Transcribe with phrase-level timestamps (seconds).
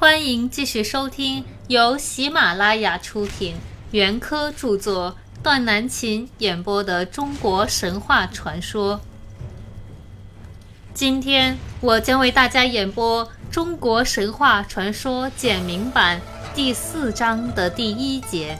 [0.00, 3.56] 欢迎继续收听由喜马拉雅出品、
[3.90, 8.98] 袁科著作、段南琴演播的中国神话传说。
[10.94, 16.18] 今天我将为大家演播《中国神话传说简明版》
[16.56, 18.58] 第四章的第一节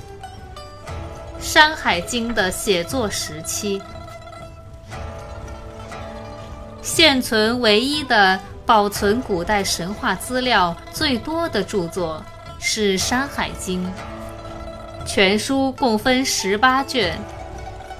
[1.43, 3.81] 《山海经》的写作时期。
[6.83, 8.39] 现存唯一的。
[8.71, 12.25] 保存古代神话资料最多的著作
[12.61, 13.85] 是《山海经》，
[15.05, 17.19] 全书共分十八卷，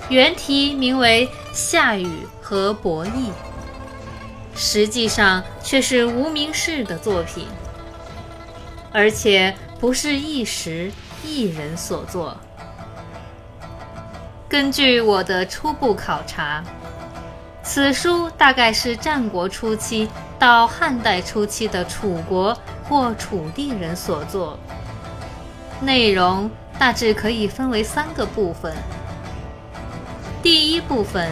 [0.09, 3.09] 原题名为《夏禹和伯益》，
[4.55, 7.49] 实际上却是无名氏的作品，
[8.93, 10.93] 而且不是一时
[11.25, 12.37] 一人所作。
[14.49, 16.63] 根据我的初步考察。
[17.63, 20.09] 此书大概是战国初期
[20.41, 22.59] 到汉代初期的楚国
[22.89, 24.59] 或楚地人所作，
[25.83, 28.75] 内容大致可以分为三个部分。
[30.43, 31.31] 第一部分，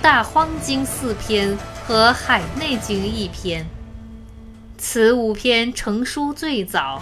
[0.02, 3.64] 《大荒经》四篇和《海内经》一篇，
[4.76, 7.00] 此五篇成书最早，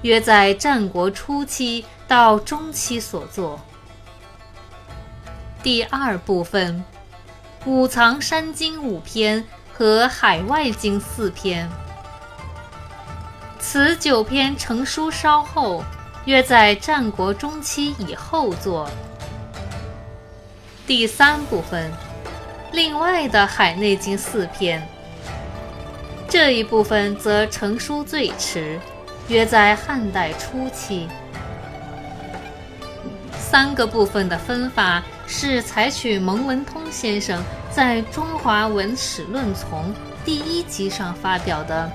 [0.00, 3.60] 约在战国初期到中期所作。
[5.62, 6.82] 第二部分。
[7.66, 9.44] 五藏山经五篇
[9.78, 11.70] 和海外经四篇，
[13.60, 15.84] 此九篇成书稍后，
[16.24, 18.90] 约在战国中期以后作。
[20.84, 21.92] 第三部分，
[22.72, 24.84] 另外的海内经四篇，
[26.28, 28.80] 这一部分则成书最迟，
[29.28, 31.08] 约在汉代初期。
[33.38, 37.40] 三个部分的分法是采取蒙文通先生。
[37.78, 41.88] 在《中华文史论丛》第一集上发表的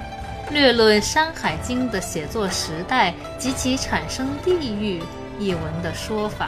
[0.53, 5.03] 《略论山海经》的写作时代及其产生地域
[5.37, 6.47] 一文的说法，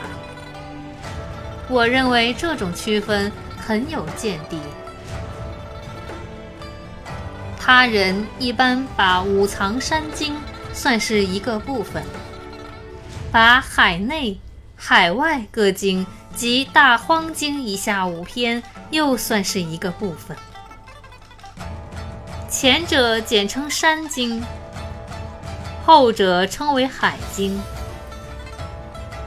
[1.68, 4.58] 我认为这种区分很有见地。
[7.60, 10.34] 他人一般把五藏山经
[10.72, 12.02] 算是一个部分，
[13.34, 14.40] 把海内、
[14.78, 18.62] 海外各经及大荒经以下五篇。
[18.92, 20.38] 又算是一个部分。
[22.50, 24.42] 前者简称山经，
[25.86, 27.60] 后者称为海经。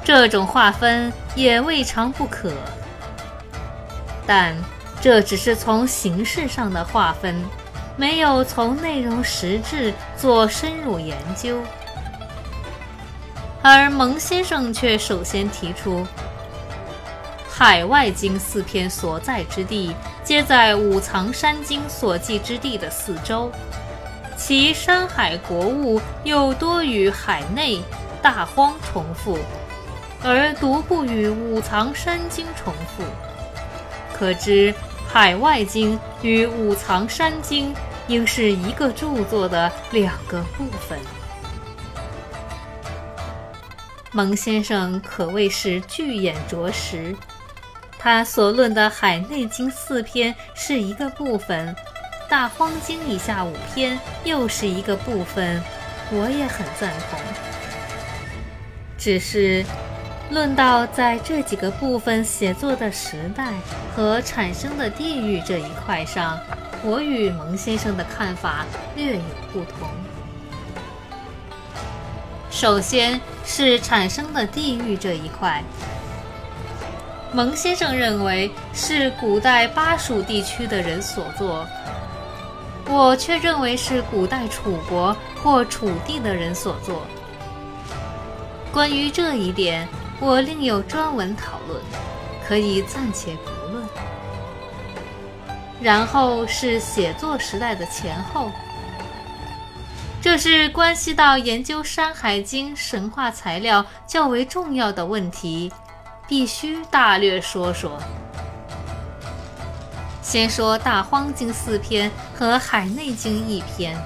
[0.05, 2.53] 这种划分也未尝不可，
[4.27, 4.57] 但
[5.03, 7.35] 这只是从形式上的划分，
[7.97, 11.61] 没有从内容实质做深入研究。
[13.61, 16.07] 而蒙先生却首先提出。
[17.59, 19.93] 海外经四篇所在之地，
[20.23, 23.51] 皆在五藏山经所记之地的四周，
[24.37, 27.83] 其山海国物又多与海内、
[28.23, 29.37] 大荒重复，
[30.23, 33.03] 而独不与五藏山经重复。
[34.17, 34.73] 可知
[35.09, 37.75] 海外经与五藏山经
[38.07, 40.97] 应是一个著作的两个部分。
[44.13, 47.17] 蒙先生可谓是巨眼着实。
[48.11, 51.69] 他所论的《海内经》四篇是一个部分，
[52.27, 55.63] 《大荒经》以下五篇又是一个部分，
[56.11, 57.21] 我也很赞同。
[58.97, 59.63] 只是
[60.31, 63.53] 论到在这几个部分写作的时代
[63.95, 66.41] 和产生的地域这一块上，
[66.83, 68.65] 我与蒙先生的看法
[68.97, 69.87] 略有不同。
[72.51, 75.63] 首先是产生的地域这一块。
[77.33, 81.67] 蒙先生认为是古代巴蜀地区的人所作，
[82.89, 87.07] 我却认为是古代楚国或楚地的人所作。
[88.73, 89.87] 关于这一点，
[90.21, 91.83] 我另有专文讨论，
[92.47, 93.87] 可以暂且不论。
[95.81, 98.51] 然后是写作时代的前后，
[100.21, 105.71] 这是关系到研究《山海经》神话材料较为重要的问题。
[106.29, 107.99] 必须大略说说。
[110.23, 113.97] 先说《大荒经》四篇和《海内经》一篇，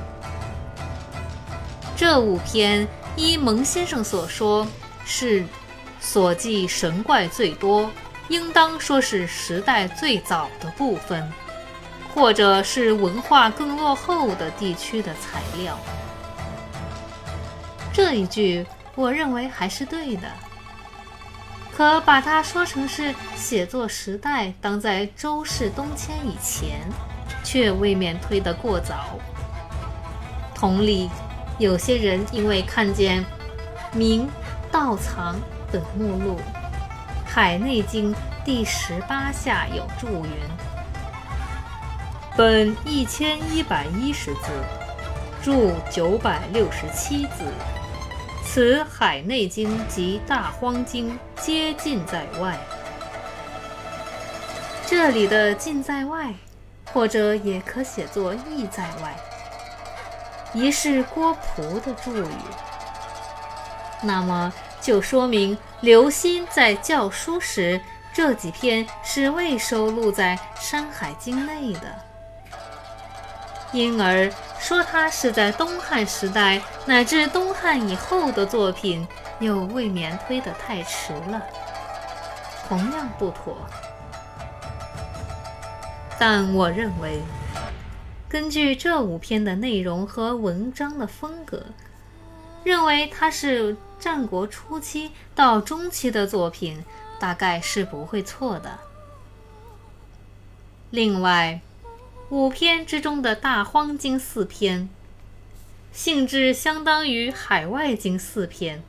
[1.97, 2.87] 这五篇
[3.17, 4.65] 依蒙先生所说，
[5.05, 5.45] 是
[6.01, 7.91] 所记神怪最多，
[8.29, 11.29] 应当说是时代最早的部分，
[12.15, 15.77] 或者是文化更落后的地区的材料。
[17.93, 18.65] 这一句，
[18.95, 20.29] 我认为还是对的。
[21.75, 26.81] 可把它说成是写作时代当在周氏东迁以前，
[27.43, 29.19] 却未免推得过早。
[30.55, 31.11] 同理，
[31.59, 33.25] 有些人因为看见
[33.95, 34.29] “明
[34.71, 35.35] 道藏”
[35.73, 36.37] 等目录，
[37.25, 38.15] 《海内经》
[38.45, 40.31] 第十八下有注云
[42.37, 44.51] ：“本一千一百一十字，
[45.43, 47.45] 注九百六十七字。
[48.55, 51.11] 此《海内经》及《大荒经》
[51.41, 52.55] 皆尽在外。”
[54.87, 56.35] 这里的“尽在外”，
[56.93, 59.17] 或者也可写作“意在外”。
[60.53, 62.29] 疑是郭璞的注语，
[64.03, 64.53] 那么
[64.83, 67.81] 就说明刘歆在教书时，
[68.13, 71.99] 这几篇是未收录在《山海经》内的，
[73.73, 74.31] 因而
[74.61, 79.07] 说他是在东汉时代乃至东汉以后的作品，
[79.41, 81.43] 又未免推得太迟了，
[82.69, 83.57] 同样不妥。
[86.19, 87.21] 但我认为。
[88.29, 91.67] 根据这五篇的内容和文章的风格，
[92.65, 96.83] 认为它是战国初期到中期的作品，
[97.21, 98.79] 大概是不会错的。
[100.89, 101.61] 另外，
[102.33, 104.89] 五篇之中的《大荒经》四篇，
[105.93, 108.83] 性质相当于《海外经》四篇。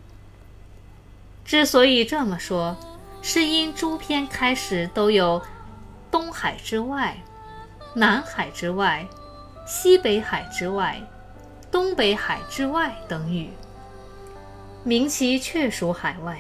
[1.44, 2.78] 之所以这么说，
[3.22, 5.42] 是因诸篇开始都有
[6.10, 7.18] “东海之外
[7.96, 9.06] ”“南海之外”。
[9.68, 11.02] 西北海之外，
[11.70, 13.50] 东北海之外等语，
[14.86, 16.40] 明其确属海外。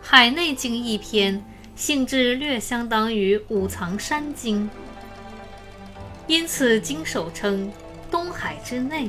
[0.00, 1.44] 海内经一篇，
[1.76, 4.70] 性质略相当于五藏山经，
[6.26, 7.70] 因此经首称
[8.10, 9.08] 东海之内，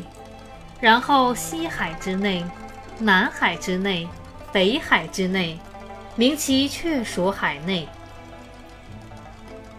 [0.82, 2.46] 然后西海之内、
[3.00, 4.08] 南海之内、
[4.52, 5.58] 北海之内，
[6.16, 7.88] 明其确属海内。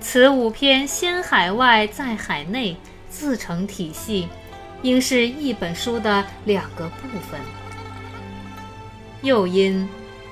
[0.00, 2.76] 此五篇先海外再海内，
[3.10, 4.28] 自成体系，
[4.82, 7.40] 应是一本书的两个部分。
[9.22, 9.88] 又因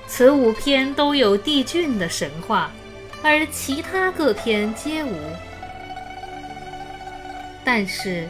[0.07, 2.71] 此五篇都有帝俊的神话，
[3.21, 5.15] 而其他各篇皆无。
[7.65, 8.29] 但是，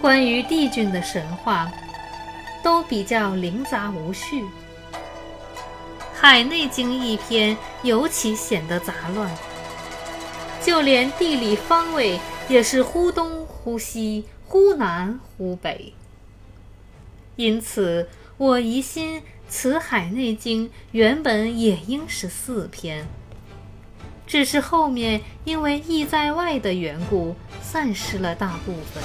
[0.00, 1.70] 关于帝俊的神话，
[2.62, 4.44] 都比较零杂无序。
[6.12, 9.30] 海内经一篇尤其显得杂乱。
[10.60, 12.18] 就连地理方位
[12.48, 15.94] 也是忽东忽西，忽南忽北。
[17.36, 23.06] 因此，我疑心此《海内经》原本也应是四篇，
[24.28, 29.02] 只是后面因为意在外的缘故，散失了大部分。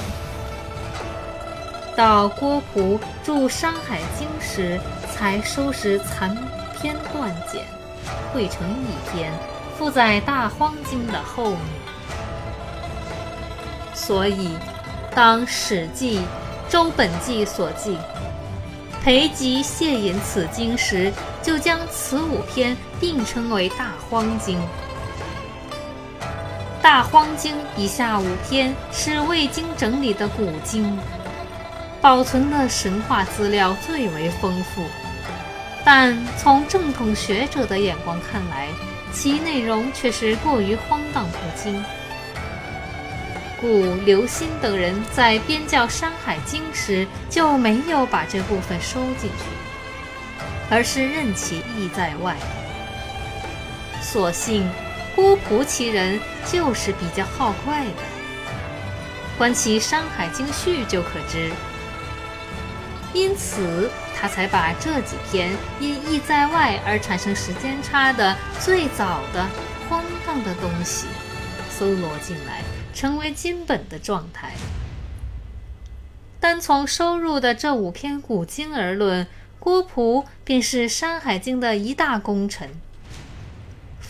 [1.95, 4.79] 到郭璞著《山海经》时，
[5.13, 6.35] 才收拾残
[6.79, 7.63] 篇断简，
[8.33, 9.31] 汇成一篇。
[9.77, 11.59] 附在《大荒经》的后面，
[13.95, 14.49] 所以
[15.15, 16.19] 当《史记·
[16.69, 17.97] 周本纪》所记
[19.03, 21.11] 裴吉谢引此经时，
[21.41, 24.57] 就将此五篇并称为《大荒经》。
[26.83, 30.99] 《大荒经》以下五篇是未经整理的古经，
[32.01, 34.83] 保存的神话资料最为丰富，
[35.85, 38.67] 但从正统学者的眼光看来，
[39.13, 41.81] 其内容却是过于荒诞不经，
[43.61, 49.45] 故刘歆等人在编校《山海经》时就没有把这部分收进去，
[50.69, 52.35] 而是任其意在外。
[54.01, 54.69] 所幸
[55.15, 56.19] 郭璞其人
[56.51, 58.01] 就是比较好怪的，
[59.37, 61.51] 观其《山海经序》就可知。
[63.13, 69.47] 因此，他才把这几篇因意在外而产生时间差的最早的
[69.87, 71.05] 荒诞的东西
[71.69, 74.53] 搜罗进来，成为今本的状态。
[76.39, 79.27] 单从收入的这五篇古经而论，
[79.59, 82.71] 郭璞便是《山海经》的一大功臣。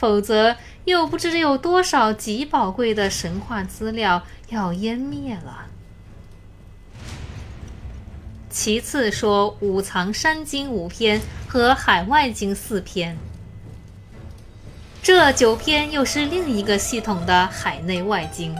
[0.03, 5.67] 否则，又不知有多少极宝贵的神话资料要湮灭了。
[8.49, 13.17] 其次说五藏山经五篇和海外经四篇，
[15.01, 18.53] 这九篇又是另一个系统的海内外经，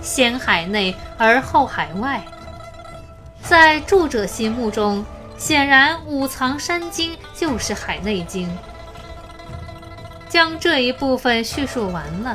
[0.00, 2.24] 先海内而后海外。
[3.42, 5.04] 在著者心目中，
[5.36, 8.48] 显然五藏山经就是海内经。
[10.32, 12.34] 将这一部分叙述完了，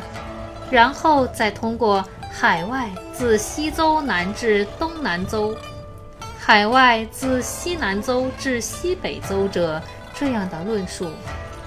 [0.69, 5.57] 然后再通过海外自西周南至东南周。
[6.37, 9.81] 海外自西南周至西北周者，
[10.13, 11.09] 这样的论述，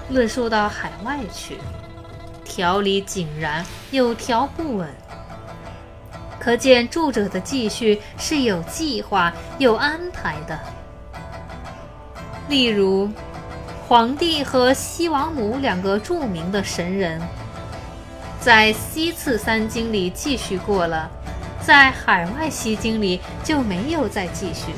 [0.09, 1.57] 论述到海外去，
[2.45, 4.87] 条理井然，有条不紊。
[6.39, 10.57] 可见著者的记叙是有计划、有安排的。
[12.47, 13.09] 例如，
[13.91, 17.21] 皇帝和西王母两个著名的神人，
[18.39, 21.11] 在西次三经里继续过了，
[21.61, 24.71] 在海外西经里就没有再继续。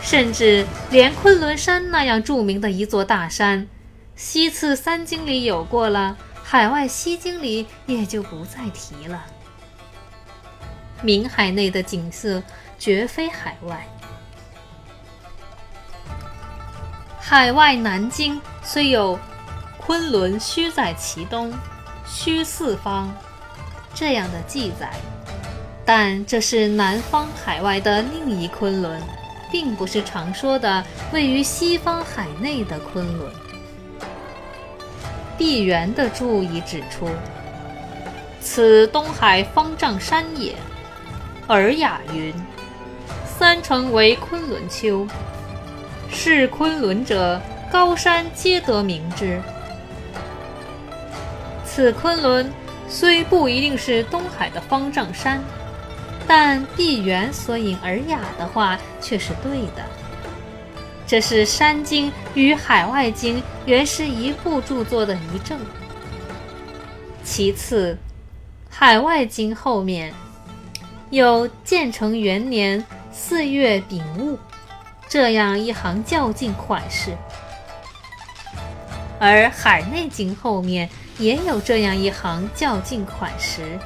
[0.00, 3.68] 甚至连昆仑山那样著名的一座大山，
[4.16, 9.26] 西次三经里有过了，海外西经里也就不再提了。
[11.02, 12.42] 明海内的景色
[12.78, 13.86] 绝非海外。
[17.30, 19.16] 海外南京虽有
[19.78, 21.52] “昆仑虚在其东，
[22.04, 23.08] 虚四方”
[23.94, 24.90] 这样的记载，
[25.84, 29.00] 但这是南方海外的另一昆仑，
[29.48, 33.32] 并不是常说的位于西方海内的昆仑。
[35.38, 37.08] 毕沅的注已指出
[38.42, 40.56] ：“此东海方丈山也。”
[41.46, 42.34] 尔雅云
[43.24, 45.06] ：“三城为昆仑丘，
[46.12, 47.40] 是昆仑者，
[47.70, 49.40] 高山皆得名之。
[51.64, 52.52] 此昆仑
[52.88, 55.42] 虽不一定是东海的方丈山，
[56.26, 59.84] 但毕沅所引尔雅的话却是对的。
[61.06, 65.58] 这是山经与海外经原是一部著作的一证。
[67.22, 67.96] 其次，
[68.68, 70.12] 海外经后面。”
[71.10, 74.38] 有建成元年四月丙戊
[75.10, 77.16] 这样一行较劲款式，
[79.18, 80.88] 而《海内经》后面
[81.18, 83.76] 也有这样一行较劲款式。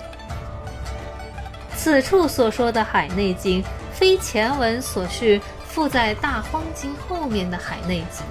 [1.74, 8.26] 此处所说的《海内经》，非前文所叙附在《大荒经》后面的《海内经》。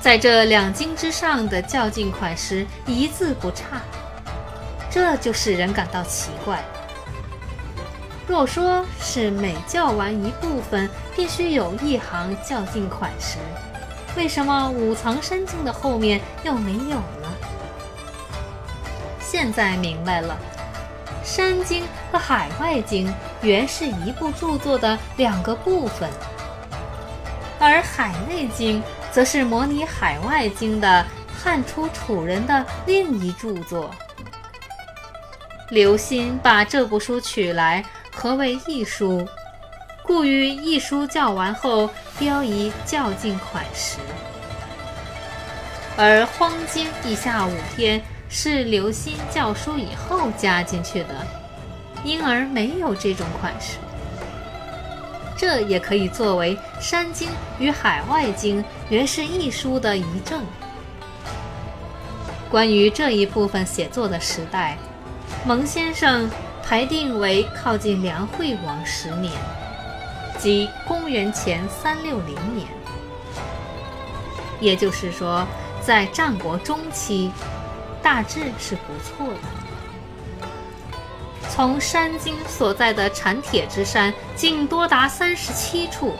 [0.00, 3.82] 在这两经之上的较劲款式一字不差，
[4.88, 6.62] 这就使人感到奇怪。
[8.28, 13.38] 若说是每教完一部分，必须有一行较劲款时，
[14.18, 17.34] 为什么五藏山经的后面又没有呢？
[19.18, 20.36] 现在明白了，
[21.24, 26.10] 山经和海外经原是一部著作的两个部分，
[27.58, 33.90] 而海内经则是模拟海外经的汉初楚人的另一著作。
[35.70, 37.82] 刘歆把这部书取来。
[38.20, 39.24] 何为一书？
[40.02, 43.98] 故于一书教完后，标以较劲款识。
[45.96, 51.14] 而荒经以下五篇是刘歆教书以后加进去的，
[52.02, 53.76] 因而没有这种款式。
[55.36, 57.28] 这也可以作为山经
[57.60, 60.42] 与海外经原是一书的遗证。
[62.50, 64.76] 关于这一部分写作的时代，
[65.46, 66.28] 蒙先生。
[66.68, 69.32] 排定为靠近梁惠王十年，
[70.38, 72.68] 即公元前三六零年，
[74.60, 75.46] 也就是说，
[75.80, 77.32] 在战国中期，
[78.02, 80.38] 大致是不错的。
[81.48, 86.10] 从山经所在的产铁之山，竟多达三十七处；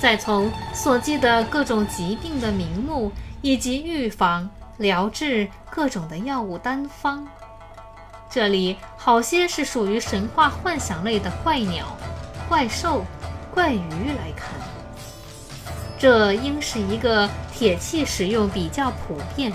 [0.00, 3.12] 再从所记的各种疾病的名目，
[3.42, 4.48] 以及预防、
[4.78, 7.28] 疗治各种的药物单方。
[8.30, 11.96] 这里好些是属于神话幻想类的怪鸟、
[12.48, 13.04] 怪兽、
[13.52, 14.54] 怪鱼来看，
[15.98, 19.52] 这应是一个铁器使用比较普遍、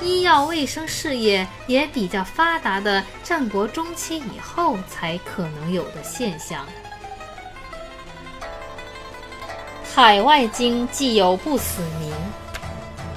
[0.00, 6.64] 医药卫生事业也比较发达的战国中期以后才可能有的现象。
[9.92, 12.12] 海外经既有不死名，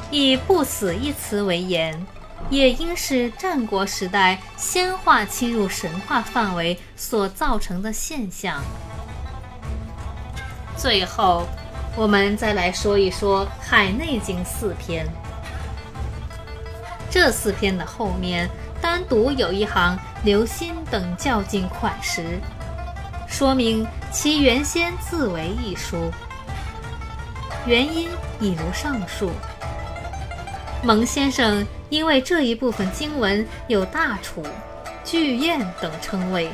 [0.10, 2.08] 以不死一词为言。
[2.50, 8.62] 也应是战国时代仙话侵入神话范围所造成的现象。
[10.75, 11.46] 最后，
[11.96, 15.05] 我们再来说一说《海内经》四篇。
[17.12, 18.50] 这四篇的后面
[18.81, 22.39] 单独有一行刘歆等较劲款识，
[23.27, 26.12] 说明其原先自为一书。
[27.65, 29.31] 原因已如上述。
[30.81, 31.65] 蒙先生。
[31.89, 34.43] 因为这一部分经文有大楚、
[35.03, 36.50] 巨燕等称谓，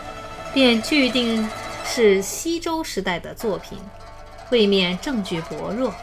[0.54, 1.48] 便据定
[1.86, 3.78] 是西周时代的作品，
[4.50, 5.94] 未免证据薄弱。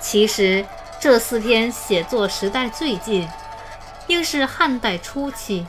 [0.00, 0.64] 其实
[1.00, 3.26] 这四篇写作时代最近，
[4.08, 5.66] 应是汉代初期。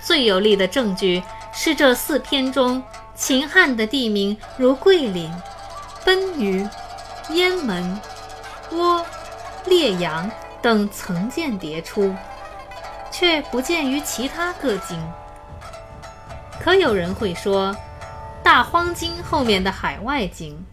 [0.00, 2.82] 最有力的证据是这四篇中
[3.14, 5.30] 秦汉的地名，如桂林、
[6.04, 6.66] 奔鱼、
[7.30, 8.00] 雁门、
[8.72, 9.04] 窝、
[9.66, 10.30] 烈阳。
[10.62, 12.14] 等层见迭出，
[13.10, 14.98] 却不见于其他各经。
[16.60, 17.74] 可有人会说，
[18.44, 20.64] 《大荒经》后面的海外经，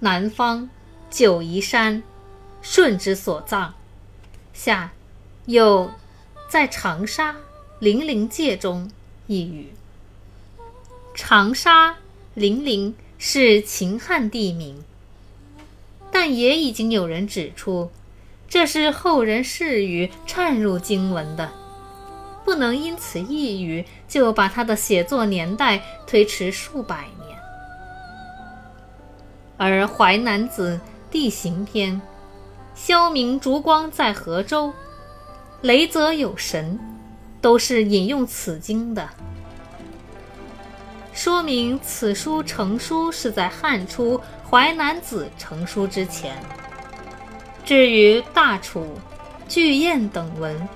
[0.00, 0.68] 南方
[1.08, 2.02] 九夷山，
[2.60, 3.72] 舜之所葬，
[4.52, 4.90] 下
[5.44, 5.92] 有
[6.50, 7.36] 在长沙
[7.78, 8.90] 零陵界中
[9.28, 9.72] 一语。
[11.14, 11.96] 长沙、
[12.34, 14.84] 零陵是秦汉地名，
[16.18, 17.90] 但也已经有人指出，
[18.48, 21.52] 这是后人释语掺入经文的，
[22.42, 27.38] 不能因此一语就把他的写作年代推迟数百年。
[29.58, 30.80] 而《淮南子·
[31.12, 31.94] 地形篇》
[32.74, 34.72] “萧明烛光在河州，
[35.60, 36.80] 雷泽有神”，
[37.42, 39.06] 都是引用此经的。
[41.16, 46.36] 说明此书成书是在汉初《淮南子》成书之前。
[47.64, 48.86] 至于大楚、
[49.48, 50.68] 巨燕等文，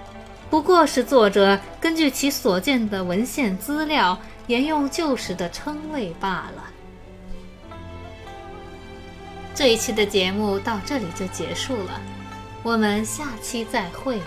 [0.48, 6.64] 不过是作者根据其所见的文献资料，沿用旧时的称谓罢了。
[9.54, 12.00] 这一期的节目到这里就结束了，
[12.62, 14.18] 我们下期再会。